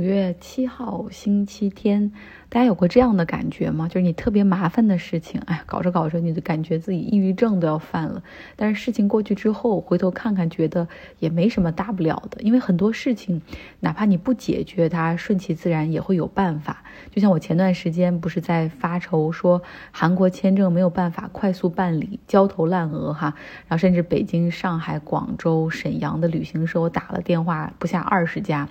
[0.00, 2.10] 五月七号星期天，
[2.48, 3.86] 大家有过这样的感觉吗？
[3.86, 8.22] 就是你特别麻烦的事情，哎，搞着搞着你就感觉自己抑郁症都要犯了。
[8.56, 12.40] 但是事情过去之后，回头看看，觉得也没什么大不了的。
[12.40, 13.42] 因为很多事情，
[13.80, 16.82] 哪怕你不解决它，顺其自然也会有办法。
[17.10, 19.60] 就像我前段时间不是在发愁说
[19.90, 23.34] 韩国签证没有办法快速办理，焦头烂额哈。
[23.68, 28.66] 然后甚至北京、上海、广州、沈阳的旅行社，我打了电话不下二十家。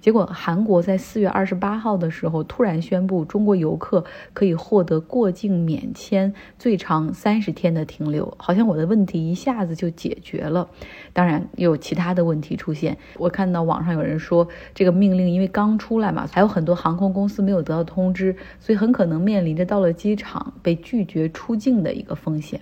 [0.00, 4.02] 结果，韩国在四月二十八号的时候突然宣布，中国游客
[4.32, 8.32] 可以获得过境免签，最长三十天的停留。
[8.38, 10.68] 好像我的问题一下子就解决了。
[11.12, 12.96] 当然，有其他的问题出现。
[13.18, 22.58] 我看到网上有人说，这个命令因为刚出来嘛，还有很多航空公司没有得到通知，所以很可能面临着到了机场被拒绝出境的一个风险。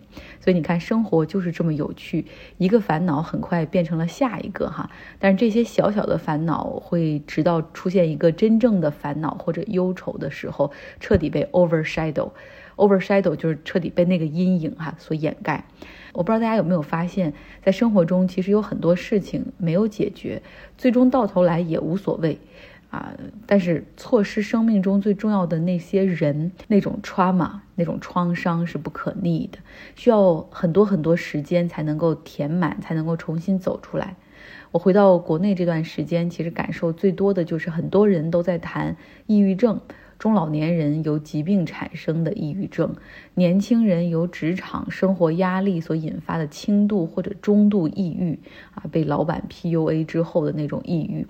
[0.49, 2.25] 所以你看，生活就是这么有趣，
[2.57, 4.89] 一个烦恼很快变成了下一个哈。
[5.19, 7.19] 但是这些小小的烦恼会。
[7.27, 15.65] 直到出现一个真正的烦恼或者忧愁的时候，彻底被 overshadow，overshadow 就是彻底被那个阴影哈所掩盖。
[16.15, 20.41] 我不知道大家有没有发现，在生活中其实有很多事情没有解决，
[20.79, 22.39] 最终到头来也无所谓
[22.91, 23.13] 啊。
[23.47, 29.59] 但是错失生命中最重要的那些人，那种 trauma，那种创伤是不可逆的，
[29.95, 34.17] 需要很多很多时间才能够填满，才能够重新走出来。
[34.71, 39.81] 我回到国内这段时间，其实感受最多的就是很多人都在谈抑郁症，
[40.19, 42.93] 中老年人由疾病产生的抑郁症，
[43.35, 48.37] 年轻人由职场生活压力所引发的轻度或者中度抑郁，
[48.75, 51.25] 啊，被老板 PUA 之后的那种抑郁。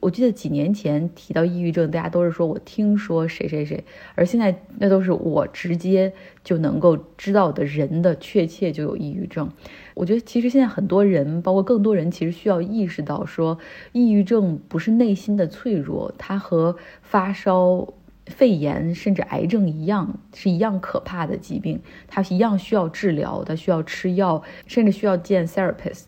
[0.00, 3.84] 我记得几年前提到抑郁症，大家都是说我听说谁谁谁，
[4.16, 9.48] 而现在那都是我直接就能够知道的人的确切就有抑郁症。
[9.94, 13.56] 我觉得其实现在很多人，包括更多人，其实需要意识到说，
[13.92, 17.86] 抑郁症不是内心的脆弱，它和发烧、
[18.32, 26.06] 肺炎甚至癌症一样，是一样可怕的疾病，它一样需要治疗，它需要吃药，甚至需要见 therapist，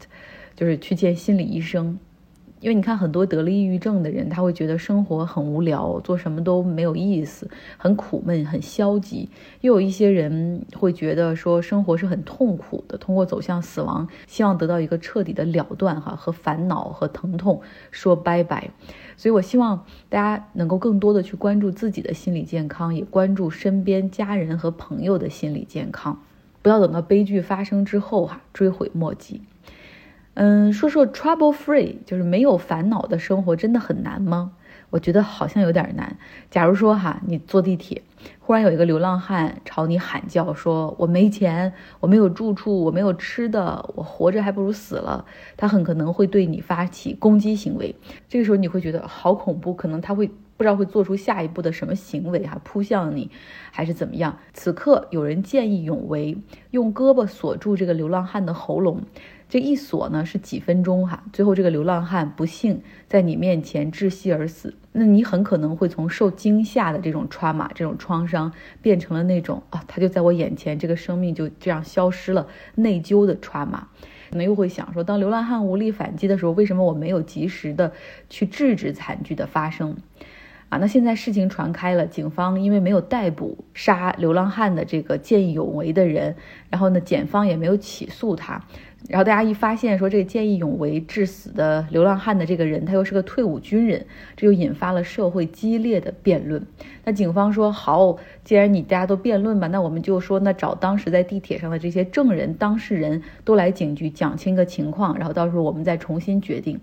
[0.57, 1.99] 就是去见心理医生。
[2.65, 9.29] 因为你看，很多得了抑郁症的人，他会觉得生活很无聊，做什么都没有意思，很苦闷，很消极。
[9.61, 17.61] 又有一些人会觉得说，生活是很痛苦的，通过走向死亡，希望得到一个彻底的了断，哈，和烦恼和疼痛
[17.91, 18.71] 说拜拜。
[19.19, 26.19] 所以我希望大家能够更多的去关注自己的心理健康，也关注身边家人和朋友的心理健康，
[26.63, 29.43] 不要等到悲剧发生之后，哈，追悔莫及。
[30.35, 34.53] 嗯，说说 trouble free，就是没有烦恼的生活真的很难吗？
[34.91, 36.17] 我觉得好像有点难。
[36.51, 38.03] 假如说哈，你坐地铁，
[38.41, 45.25] 忽然有一个流浪汉朝你喊叫，说我没钱，我没有住处，我没有吃的，我活着还不如死了。
[45.57, 47.95] 他很可能会对你发起攻击行为。
[48.29, 53.31] 这个时候你会觉得好恐怖，可能他会不知道会做出下一步的什么行为哈，扑向你
[53.73, 54.39] 还是怎么样。
[54.53, 56.37] 此刻有人见义勇为，
[56.71, 59.03] 用胳膊锁住这个流浪汉的喉咙。
[59.55, 73.79] 这一锁呢是几分钟哈，最后这个流浪汉不幸在你面前窒息而死，那你很可能会从受惊吓的这种 trauma 这种创伤，变成了那种啊，他就在我眼前，这个生命就这样消失了，内疚的 trauma，
[74.29, 77.93] 可能又会想说，当流浪汉无力反击的时候，为什么我没有及时的
[78.29, 79.97] 去制止惨剧的发生？
[80.79, 86.35] 那现在事情传开了，警方因为没有逮捕杀流浪汉的这个见义勇为的人，
[86.71, 88.63] 然后呢，检方也没有起诉他。
[89.07, 96.67] 然后大家一发现说这个见义勇为致死的流浪汉的这个人，他又是个退伍军人，这就引发了社会激烈的辩论。
[97.05, 106.81] 那警方说好，既然你大家都辩论吧，那我们就说那找当时在地铁上的这些证人、当事人都来警局讲清个情况，然后到时候我们再重新决定。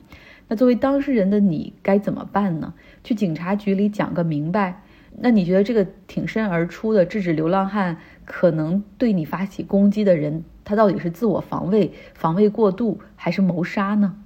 [0.52, 2.74] 那作为当事人的你该怎么办呢？
[3.06, 4.84] 去警察局里讲个明白。
[5.20, 7.96] 那你觉得这个挺身而出的制止流浪汉
[8.26, 10.44] 可能对你发起攻击的人？
[10.66, 14.18] 他到底是自我防卫、防卫过度，还是谋杀呢？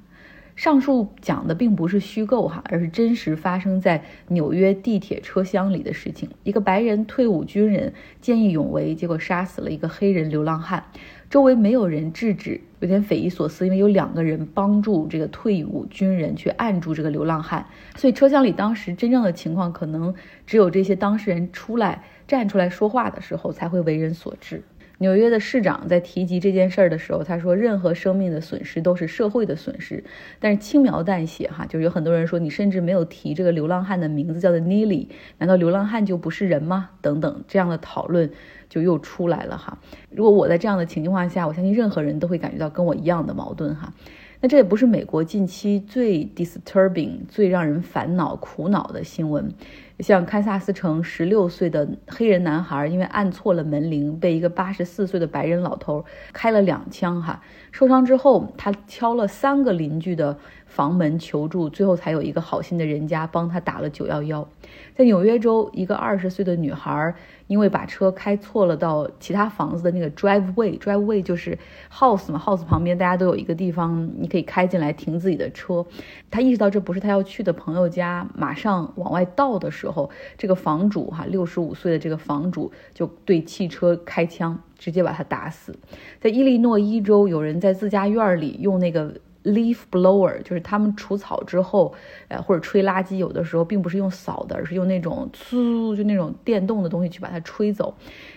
[0.56, 6.30] 上述讲的并不是虚构哈，而是真实发生在纽约地铁车厢里的事情。
[6.44, 10.86] 一个白人退伍军人见义勇为，结果杀死了一个黑人流浪汉，
[11.30, 13.66] 周围没有人制止，有点匪夷所思。
[13.66, 17.66] 因为有两个人帮助这个退伍军人去按住这个流浪汉，
[17.98, 20.16] 所以车厢里当时真正的情况，可能
[20.48, 24.63] 只有这些当事人出来站出来说话的时候，才会为人所知。
[25.00, 30.03] 纽约的市长在提及这件事儿的时候，他说：“任何生命的损失都是社会的损失。”
[30.39, 35.07] 但是轻描淡写，哈，就是有很多人说你甚至没有提这个流浪汉的名字，叫做 Nili，
[35.38, 36.92] 难道流浪汉就不是人吗？
[37.01, 38.31] 等等这样的讨论
[38.69, 39.77] 就又出来了，哈。
[40.09, 43.94] 如果我在这样的情况下，我相信任何人都会感觉到跟我一样的矛盾，哈。
[44.41, 49.51] 那这也不是美国近期最 disturbing、最让人烦恼、苦恼的新闻。
[50.00, 56.03] 像堪萨斯城十六岁的黑人男孩，因为按错了门铃，被一个八十四岁的白人老头
[56.33, 64.47] 开了两枪，哈，受伤之后，他敲了三个邻居的房门求助，最后才有一个好心的人家帮他打了九幺幺。
[64.94, 67.15] 在纽约州，一个二十岁的女孩。
[67.48, 71.56] 因为把车开错了，到其他房子的那个 driveway，driveway 就是
[71.94, 75.86] house 嘛，house 旁边大家都有一个地方，你可以开进来停自己的车。
[76.31, 85.78] 他意识到这不是他要去的朋友家，马上往外倒的时候，时候这个房主哈，六十五岁的这个房主就对汽车开枪，直接把他打死。
[86.20, 89.14] 在伊利诺伊州，有人在自家院里用那个。
[89.46, 91.94] Leaf blower 就是他们除草之后，
[92.30, 97.94] 呃，或者吹垃圾，有的时候并不是用扫的，而是用那种滋，就那种电动的东西去把它吹走。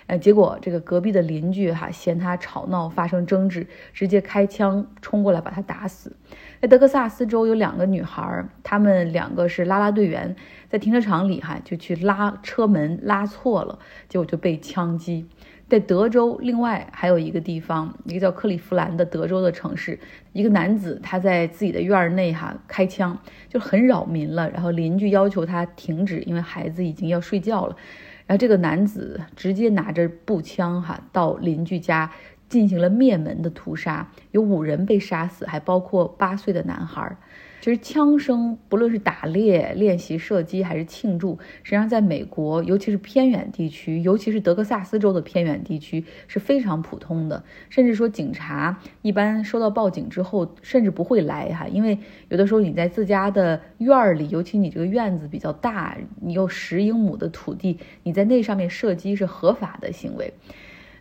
[0.08, 6.16] 呃，结果这个隔壁的邻居哈嫌他吵闹，发生争执，直接开枪冲过来把他打死。
[6.60, 10.34] 在德克萨斯州有两个女孩，她们两个是拉拉队员，
[10.70, 13.78] 在停车场里哈就去拉车门拉错了，
[14.08, 15.26] 结果就被枪击。
[15.68, 20.00] 在德州，另外还有一个地方，一个叫克利夫兰的德州的城市，
[20.32, 23.18] 一个男子他在自己的院内哈开枪，
[23.50, 24.48] 就很扰民了。
[24.48, 27.76] 然后邻居要求他停止，因为孩子已经要睡觉了。
[28.28, 32.12] 然后这个男子直接拿着步枪哈到邻居家
[32.48, 37.16] 进行了灭门的屠杀，有五人被杀死，还包括八岁的男孩。
[37.68, 47.44] 其实枪声，不论是打猎、练习射击还是庆祝，实际上在美国，尤其是偏远地区，尤其是德克萨斯州的偏远地区是非常普通的。
[47.68, 51.98] 甚至说，警察一般收到报警之后，甚至不会来哈，因为
[52.30, 60.32] 有的时候你在自家的院儿里，尤其你这个院子比较大，你有十英亩的土地，你在那上面射击是合法的行为，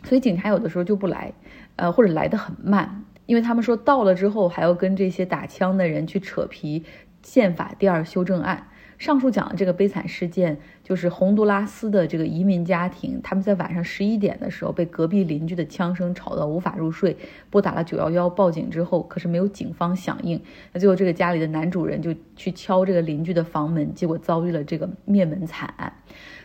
[0.02, 1.32] 所以警察有的时候就不来，
[1.76, 3.06] 呃，或者来得很慢。
[3.28, 6.82] 因为他们说到了之后还要跟这些打枪的人去扯皮，
[7.22, 8.68] 宪法第二修正案。
[8.96, 17.14] 上述讲的这个悲惨事件，就是洪都拉斯的这个移民家庭，他们在晚上十一点的时候被隔壁邻居的枪声吵到无法入睡，
[17.50, 20.40] 拨打了九幺幺报警之后，可是没有警方响应。
[20.72, 25.92] 那最后这个家里的男主人就去敲这个邻居的房门，结果遭遇了这个灭门惨案。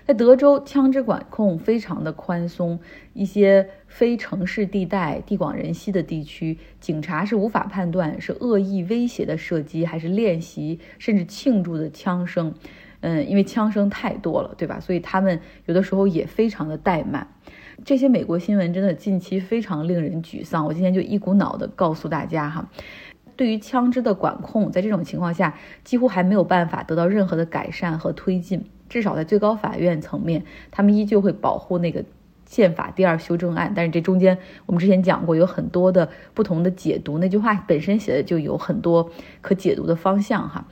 [0.06, 2.78] 在德州，枪支管控非常的宽松，
[3.14, 12.54] 一些非城市地带、地广人稀的地区，警察是无法判断是恶意威胁的射击，还是练习甚至庆祝的枪声。
[13.00, 14.80] 嗯，因为枪声太多了，对吧？
[14.80, 17.28] 所以他们有的时候也非常的怠慢。
[17.86, 20.66] 这些美国新闻真的近期非常令人沮丧。
[20.66, 22.70] 我今天就一股脑的告诉大家哈，
[23.36, 25.54] 对于枪支的管控，在这种情况下，
[25.84, 28.66] 几乎还没有办法得到任何的改善和推进。
[28.90, 32.06] 至少在最高法院层面，他们依旧会保护那个
[32.46, 33.74] 宪法第二修正案。
[33.76, 34.38] 但是这中间，
[34.68, 37.18] 我们之前讲过，有很多的不同的解读。
[37.18, 39.10] 那句话本身写的就有很多
[39.42, 40.68] 可解读的方向哈。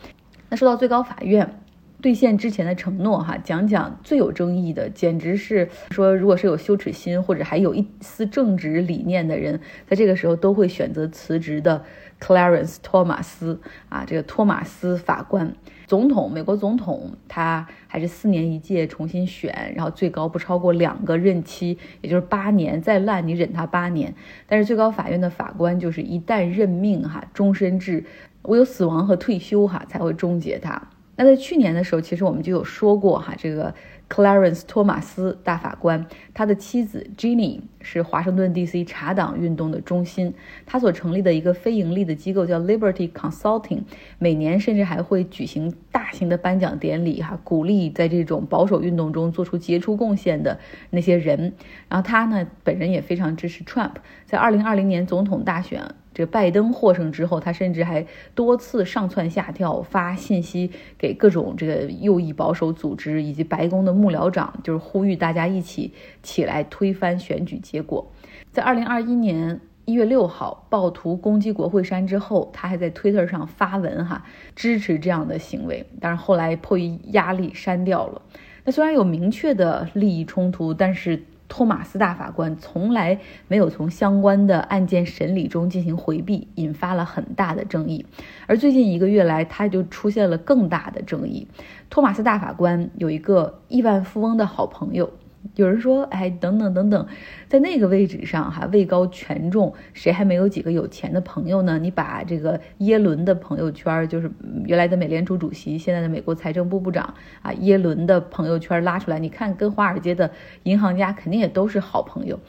[0.49, 1.60] 那说到最高法院
[2.01, 11.83] 兑现之前的承诺哈，讲讲最有争议的，简直是说，如果是有羞耻心或者还有一丝正直理念的人，在这个时候都会选择辞职的
[12.19, 15.53] Clarence 托马斯啊，这个托马斯法官。
[15.86, 24.15] 总统，美国总统，他还是四年一届重新选，然后最高不超过两个任期，也就是八年，再烂你忍他八年。
[24.47, 28.06] 但是最高法院的法官就是一旦任命哈，终身制，
[28.44, 30.81] 唯有死亡和退休哈才会终结他。
[31.15, 33.73] 那在去年的时候，其实我们就有说过哈，这个。
[34.13, 38.83] Clarence 托马斯大法官，他的妻子 Ginny 是华盛顿 D.C.
[38.83, 40.33] 茶党运动的中心。
[40.65, 43.83] 他所成立的一个非盈利的机构叫 Liberty Consulting，
[44.19, 51.53] 每年甚至还会举行大型的颁奖典礼，哈，鼓励在这种保守运动中做出杰出贡献的那些人。
[51.87, 53.94] 然后他呢，本人也非常支持 Trump，
[54.25, 55.95] 在2020年总统大选。
[56.13, 68.11] 这拜登获胜之后，他甚至还多次上蹿下跳，发信息给各种这个右翼保守组织以及白宫的幕僚长，就是呼吁大家一起起来推翻选举结果。
[68.51, 78.21] 在二零二一年一月六号，暴徒攻击国会山之后，他还在推特上发文哈支持这样的行为，但是后来迫于压力删掉了。
[78.65, 81.23] 那虽然有明确的利益冲突，但是。
[81.51, 88.05] 托马斯大法官从来没有从相关的案件审理中进行回避，引发了很大的争议。
[88.47, 91.45] 而最近一个月来，他就出现了更大的争议。
[91.89, 95.11] 托马斯大法官有一个亿万富翁的好朋友。
[95.56, 97.07] 有人说，哎，等等等等，
[97.48, 101.78] 在那个位置上哈，位高权重，谁还没有几个有钱的朋友呢？
[101.78, 104.31] 你把这个耶伦的朋友圈，就是
[104.66, 110.31] 原来的美联储主席，现在的美国财政部部长啊，耶伦的朋友圈拉出来，你看，跟华尔街的
[110.64, 112.40] 银行家肯定也都是好朋友。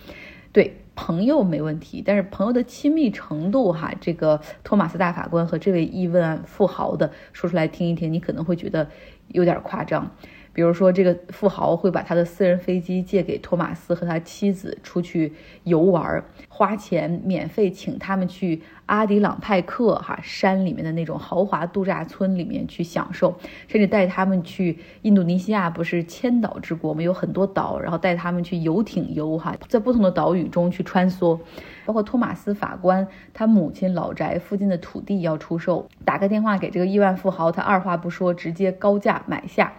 [0.53, 8.87] 对，朋友没问题，但是朋友的亲密程度哈，这个托马斯大法官和这位亿万富豪的说出来听一听，你可能会觉得
[9.29, 10.15] 有点夸张。
[10.55, 15.33] 比如说，这个富豪会把他的私人飞机借给托马斯和他妻子出去
[15.65, 23.35] 游玩，花钱免费请他们去阿迪朗派克哈山里面的那种豪华度假村里面去享受，
[23.67, 31.39] 甚至带他们去印度尼西亚，不是千岛之国，吗有很多岛，然后带他们去游艇游哈，在不同的岛屿中去穿梭。
[31.85, 39.73] 包括托马斯法官他母亲老宅附近的土地要出售，打个电话给这个亿万富豪，他二话不说直接高价买下。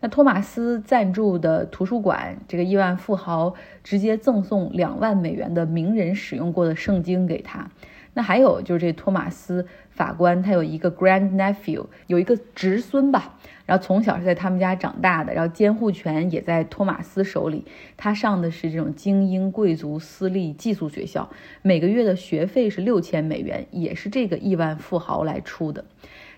[0.00, 7.70] 那托马斯赞助的图书馆，这个亿万富豪直接赠送两万美元的名人使用过的圣经给他。
[8.16, 13.36] 那还有就是这托马斯法官，他有一个 grand nephew，有一个侄孙吧，
[13.66, 17.64] 然后从小是在他们家长大的，然后监护权也在托马斯手里。
[17.96, 21.28] 他上的是这种精英贵族私立寄宿学校，
[21.62, 25.84] 每个月的学费是六千美元，也是这个亿万富豪来出的。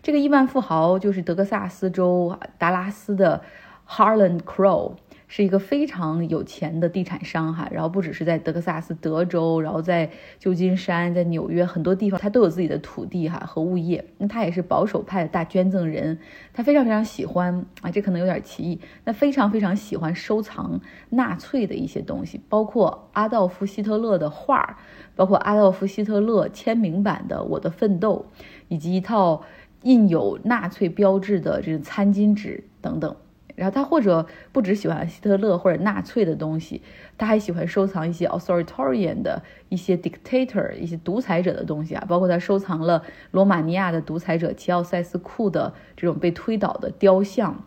[0.07, 3.43] 这个亿万富豪就是德克萨斯州达拉斯的
[3.89, 4.93] Harlan Crow，
[5.27, 7.69] 是一个非常有钱的地产商哈。
[7.73, 10.09] 然后不只是在德克萨斯、德州，然后在
[10.39, 14.05] 旧金山、在纽约很多地方，他都有自己的土地哈和物业。
[14.19, 16.17] 那他也是保守派的大捐赠人，
[16.55, 18.81] 他非常非常喜欢啊，这可能有点歧义。
[19.03, 24.79] 那非常非常喜欢收藏纳粹的一些东西，包括阿道夫·希特勒的画，
[25.17, 28.25] 包括阿道夫·希特勒签名版的《我的奋斗》，
[28.69, 29.43] 以及一套。
[29.83, 33.17] 印有纳粹标志的这种餐巾纸等等，
[33.55, 36.83] 然后他或者不只喜欢希特勒或者纳粹的东西，
[37.17, 47.65] 他还喜欢收藏一些 authoritarian 的一些 dictator 一些独裁者的东西啊，包括他收藏了罗马尼亚的独裁者齐奥塞斯库的这种被推倒的雕像，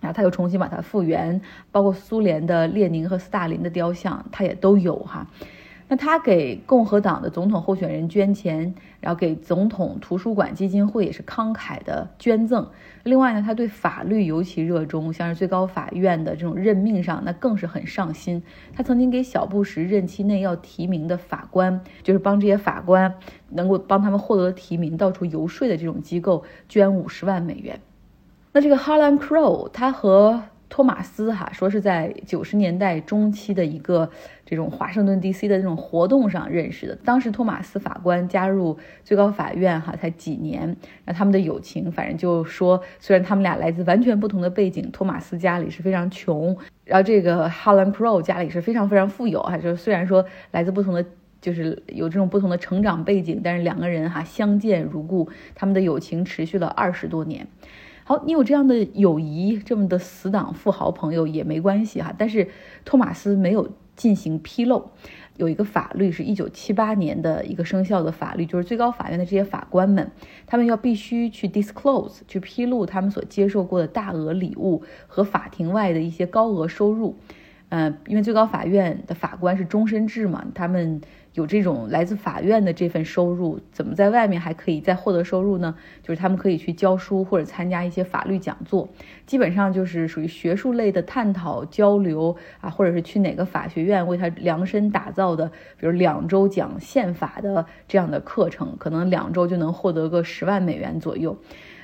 [0.00, 1.40] 然后他又重新把它复原，
[1.70, 5.28] 包括苏联的列宁和斯大林的雕像，他也都有哈。
[5.92, 12.64] 那他给共和党的总统候选人捐钱，然后给总统图书馆基金会也是慷慨的捐赠。
[13.02, 18.40] 另外呢，他对法律尤其热衷，像是最高法院的这种任命上，那更是很上心。
[18.72, 23.12] 他曾经给小布什任期内要提名的法官，就是帮这些法官
[23.48, 27.80] 能够帮他们获得提名，到处游说的这种机构捐五十万美元。
[28.52, 34.08] 那这个 Harlan Crow，他和托马斯哈说是在九十年代中期的一个
[34.46, 35.48] 这种华盛顿 D.C.
[35.48, 36.96] 的这种活动上认识的。
[37.04, 40.74] 当时托马斯法官加入最高法院哈才几年，
[41.04, 51.04] 那他们的友情反正就说，虽然他们俩来自完全不同的背景，托马斯家里是非常穷，然后这个 Harlan Crow 家里是非常非常富有哈，就虽然说来自不同的，
[51.40, 57.44] 就是有这种不同的成长背景，但是两个人哈相见如故，他们的友情持续了二十多年。
[58.10, 62.12] 好，你有这样的友谊，这么的死党富豪朋友也没关系哈。
[62.18, 62.48] 但是
[62.84, 64.90] 托马斯没有进行披露。
[65.36, 70.10] 有一个法律是一九七八年的一个生效的法律，就是最高法院的这些法官们，
[70.44, 77.14] 他们要必须去 disclose，去披露他们所接受过的大额礼物和法庭外的一些高额收入。
[77.70, 81.00] 嗯，因为最高法院的法官是终身制嘛，他们。
[81.34, 85.76] 有这种来自法院的这份收入，怎么在外面还可以再获得收入呢？
[86.02, 88.88] 就是他们可以去教书或者参加一些法律讲座，
[89.26, 95.46] 基本上就是属于学术类的探讨交流啊，或者是去哪个法学院为他量身打造的，
[95.78, 101.38] 比如两周讲宪法的这样的课程，可能两周就能获得个十万美元左右。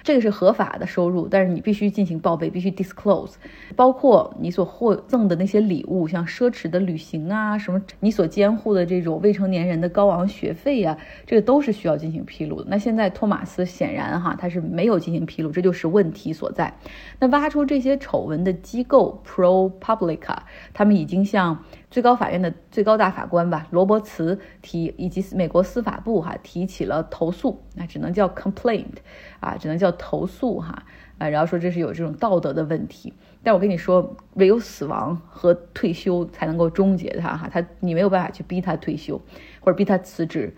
[0.07, 3.33] 这个是合法的收入，但是你必须进行报备，必须 disclose，
[3.75, 10.97] 包括你所获赠的那些礼物，像奢侈的旅行啊，什么你所监护的这种未成年人的高昂学费呀，
[11.27, 12.67] 这个都是需要进行披露的。
[12.71, 16.73] 那现在托马斯显然哈，他是没有进行披露，这就是问题所在。
[17.19, 20.37] 那挖出这些丑闻的机构 ProPublica，
[20.73, 21.65] 他们已经向。
[21.97, 28.97] 最高法院的最高大法官吧，罗伯茨提以及美国司法部哈提起了投诉，那只能叫 complaint，
[29.41, 30.85] 啊，只能叫投诉哈，
[31.17, 33.15] 啊，然后说这是有这种道德的问题。
[33.43, 39.19] 但我跟你说，唯有死亡和退休才能够终结他哈，他你没有办法去逼他退休，
[39.61, 40.55] 或者逼他辞职。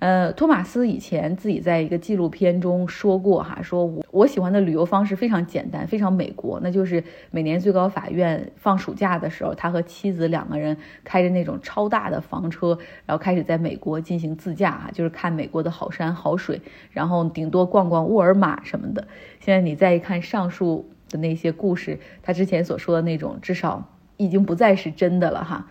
[0.00, 19.06] 呃，托马斯以前自己在一个纪录片中说过，哈，说我我喜欢的旅游方式非常简单，非常美国，那就是每年最高法院放暑假的时候，他和妻子两个人开着那种超大的房车，然后开始在美国进行自驾，哈，就是看美国的好山好水，然后顶多逛逛沃尔玛什么的。
[19.38, 23.86] 现在你再一看上述的那些故事，他之前所说的那种，至少
[24.20, 25.66] 已经不再是真的了，哈。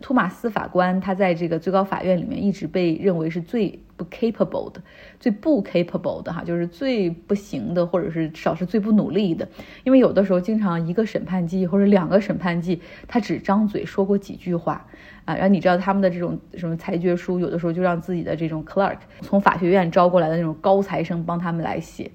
[0.00, 4.80] 托马斯法官他在这个最高法院里面一直被认为是最不 capable 的，
[5.20, 9.46] 最不 capable 的哈，就是最不行的，或者是至少是最不努力的。
[9.84, 14.86] 因为有的时候，经常一个审判季或者两个审判季，他只张嘴说过几句话
[15.26, 15.34] 啊。
[15.34, 22.10] 然后你知道他们的这种什么裁决书，有的时候就让自己的这种 clerk 从法学院招过来的那种高材生帮他们来写。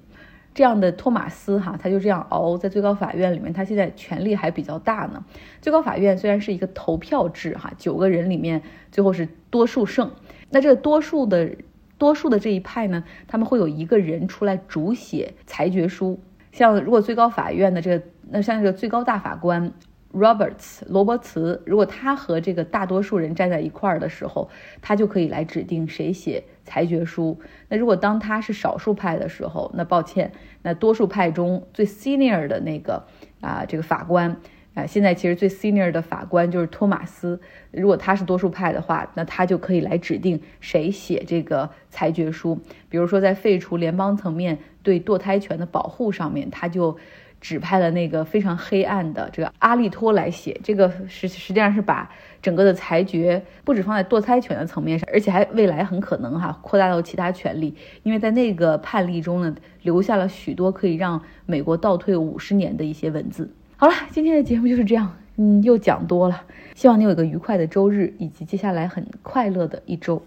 [0.58, 5.24] 这样的托马斯哈，他就这样熬在最高法院里面，他现在权力还比较大呢。
[5.60, 8.60] 最高法院虽然是一个投票制哈，九个人里面
[8.90, 10.10] 最后是多数胜，
[10.50, 11.48] 那这个多数的
[11.96, 16.18] 多数的这一派呢，他们会有一个人出来主写裁决书。
[16.50, 19.72] 像如果最高法院的这个，那像这个最高大法官。
[20.12, 24.48] Roberts 罗伯茨，如果他和这个大多数人站在一块儿的时候，
[24.80, 27.38] 他就可以来指定谁写裁决书。
[27.68, 33.04] 那如果当他是少数派的时候，那抱歉，那多数派中最 senior 的那个
[33.42, 34.34] 啊这个法官
[34.72, 37.38] 啊，现在其实最 senior 的法官就是托马斯。
[37.70, 42.58] 如果他是多数派的话，那他就可以来指定谁写这个裁决书。
[42.88, 46.96] 比如说在废除联邦层面对堕胎权的保护上面，他就。
[47.40, 52.10] 指派了那个非常黑暗的这个阿利托来写，这个实实际上是把
[52.42, 63.50] 整个的裁决不止放在堕胎权的层面上，而且还未来很可能哈扩大到其他权利，因为在那个判例中呢，留下了许多可以让美国倒退五十年的一些文字。
[63.76, 66.42] 好了，今天的节目就是这样，嗯，又讲多了，
[66.74, 70.20] 希望你有一个愉快的周日，以及接下来很快乐的一周。